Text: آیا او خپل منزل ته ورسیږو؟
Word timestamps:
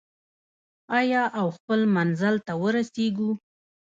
آیا 0.99 1.23
او 1.39 1.47
خپل 1.57 1.79
منزل 1.95 2.35
ته 2.45 2.53
ورسیږو؟ 2.61 3.31